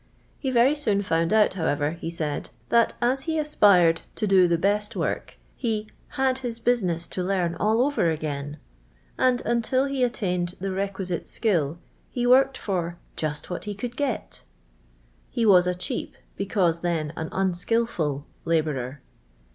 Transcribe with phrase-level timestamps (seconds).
[0.39, 4.57] He very soon found out, however, he said, that as he aspireii to do the
[4.57, 5.89] best work, he''
[6.19, 8.57] had his business to learn all over again
[9.19, 11.77] ;"and until he attained the requisite •kill,
[12.09, 14.43] he worked for "just what he conld get:"
[15.29, 19.01] he was a cheap, because then an unskilful, hibourer.